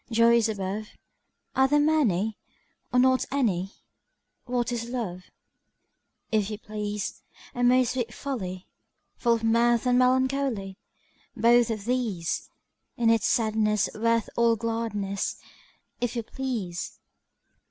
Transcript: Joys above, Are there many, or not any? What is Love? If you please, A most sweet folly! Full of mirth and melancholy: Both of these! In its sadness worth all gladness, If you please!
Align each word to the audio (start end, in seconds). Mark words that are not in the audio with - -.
Joys 0.09 0.49
above, 0.49 0.87
Are 1.55 1.67
there 1.67 1.79
many, 1.79 2.35
or 2.91 2.97
not 2.97 3.23
any? 3.31 3.71
What 4.45 4.71
is 4.71 4.89
Love? 4.89 5.25
If 6.31 6.49
you 6.49 6.57
please, 6.57 7.21
A 7.53 7.63
most 7.63 7.91
sweet 7.91 8.11
folly! 8.11 8.65
Full 9.17 9.33
of 9.35 9.43
mirth 9.43 9.85
and 9.85 9.99
melancholy: 9.99 10.79
Both 11.37 11.69
of 11.69 11.85
these! 11.85 12.49
In 12.97 13.11
its 13.11 13.27
sadness 13.27 13.89
worth 13.93 14.27
all 14.35 14.55
gladness, 14.55 15.39
If 15.99 16.15
you 16.15 16.23
please! 16.23 16.97